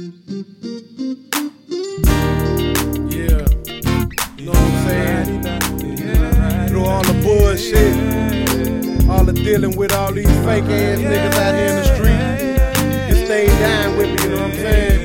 [0.00, 0.06] Yeah.
[4.40, 5.28] Know what I'm saying?
[6.68, 7.94] Through all the bullshit,
[9.10, 12.22] all the dealing with all these fake ass niggas out here in the street.
[13.10, 15.00] You stayed down with me, you know what I'm saying?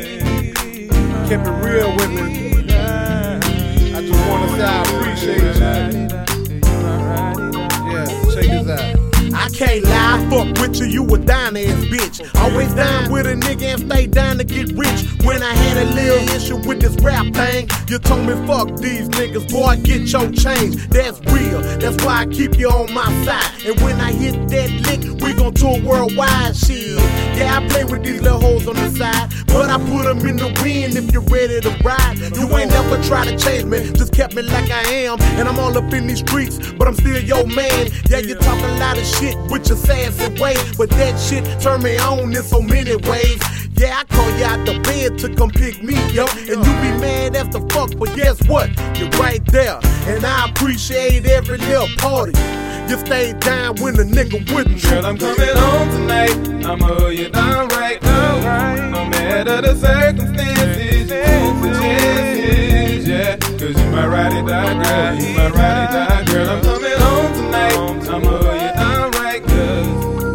[1.27, 2.23] Kept it real with me.
[2.71, 6.07] I just wanna say I appreciate you.
[7.91, 8.95] Yeah, check this out.
[9.33, 12.17] I can't lie, fuck with you, you a dime ass bitch.
[12.41, 14.99] Always down with a nigga and stay down to get rich.
[15.23, 19.09] When I had a little issue with this rap thing, you told me fuck these
[19.09, 20.87] niggas, boy, get your change.
[20.89, 23.65] That's real, that's why I keep you on my side.
[23.65, 26.97] And when I hit that lick, we gon' tour worldwide shit.
[27.37, 30.37] Yeah, I play with these little hoes on the side, but I put them in
[30.37, 32.17] the wind if you're ready to ride.
[32.35, 35.19] You ain't never try to change me, just kept me like I am.
[35.39, 37.89] And I'm all up in these streets, but I'm still your man.
[38.09, 41.83] Yeah, you talk a lot of shit with your sassy way, but that shit turn
[41.83, 43.39] me on in so many ways.
[43.77, 46.91] Yeah, I call you out the bed to come pick me up, and you be
[47.01, 48.69] mad as the fuck, but guess what?
[48.97, 52.33] You're right there, and I appreciate every little party.
[52.87, 54.81] You stayed down when the nigga wouldn't.
[54.83, 56.34] Girl, I'm coming home tonight.
[64.15, 66.49] Ride or die girl, you my ride or die girl.
[66.49, 67.73] I'm coming home tonight.
[68.13, 69.87] I'ma hold you down right, cause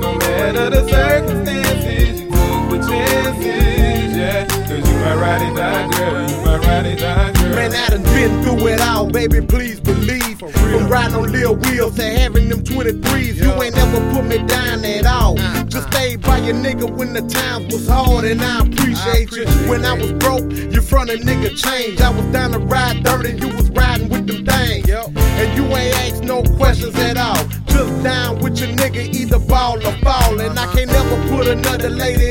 [0.04, 4.46] no matter the circumstances, you move for chances, yeah.
[4.46, 7.29] Cause you my ride or die girl, you my ride or die.
[7.70, 10.38] Man, I done been through it all, baby, please believe.
[10.40, 14.84] From riding on little Wheels to having them 23s, you ain't never put me down
[14.84, 15.36] at all.
[15.66, 19.46] Just stayed by your nigga when the times was hard, and I appreciate you.
[19.68, 22.00] When I was broke, you front a nigga change.
[22.00, 24.90] I was down to ride dirty, you was riding with them things.
[24.90, 27.44] And you ain't asked no questions at all.
[27.66, 30.40] Just down with your nigga, either ball or fall.
[30.40, 32.29] And I can't never put another lady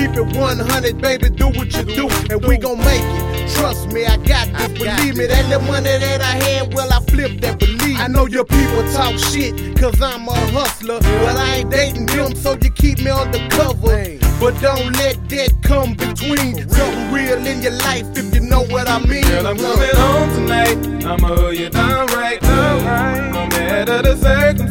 [0.00, 3.50] keep it 100, baby, do what you do, and we gon' make it.
[3.56, 4.68] Trust me, I got this.
[4.78, 7.58] Believe me, that little money that I had, well, I flipped that.
[7.58, 11.00] Believe I know your people talk shit, cause I'm a hustler.
[11.00, 14.18] But I ain't dating them, so you keep me undercover.
[14.40, 18.88] But don't let that come between something real in your life, if you know what
[18.88, 19.24] I mean.
[19.24, 21.04] Girl, I'm coming home tonight.
[21.04, 23.32] I'ma hold you down right now.
[23.32, 24.69] No matter the circumstances,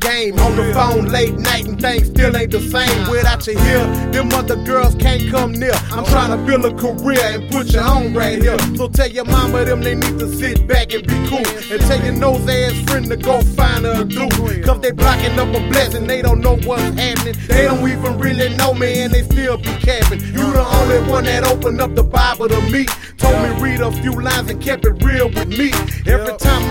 [0.00, 0.38] game.
[0.38, 3.10] On the phone late night and things still ain't the same.
[3.10, 5.74] Without you here, them other girls can't come near.
[5.90, 8.58] I'm trying to build a career and put you on right here.
[8.76, 11.46] So tell your mama them they need to sit back and be cool.
[11.70, 14.64] And tell your nose ass friend to go find a dude.
[14.64, 17.34] Cause they blocking up a blessing, they don't know what's happening.
[17.46, 20.20] They don't even really know me and they still be capping.
[20.20, 22.86] You the only one that opened up the Bible to me.
[23.18, 25.72] Told me read a few lines and kept it real with me.
[26.06, 26.27] Every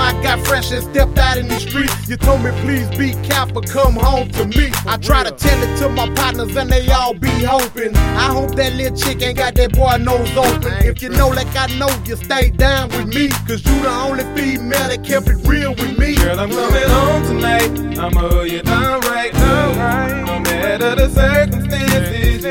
[0.07, 3.61] I got fresh and stepped out in the street, you told me please be careful,
[3.61, 4.71] come home to me.
[4.85, 7.93] I try to tell it to my partners and they all be hoping.
[7.93, 10.71] I hope that little chick ain't got that boy nose open.
[10.85, 13.27] If you know like I know, you stay down with me.
[13.47, 16.15] Cause you the only female that kept it real with me.
[16.15, 17.99] Girl, I'm coming home tonight.
[17.99, 20.23] I'ma hold you down right now.
[20.25, 22.45] No matter the circumstances,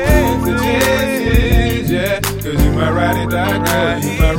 [1.89, 2.19] yeah.
[2.21, 4.33] Cause you my ride or die girl, you my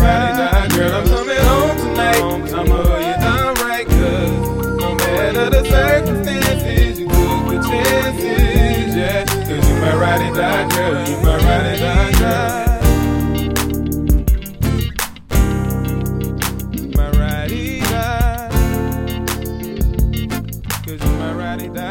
[5.51, 9.25] the circumstances, you move for chances, yeah.
[9.25, 12.69] Cause you my ride or die girl, you my ride or die girl.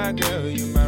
[0.07, 0.86] Girl, you my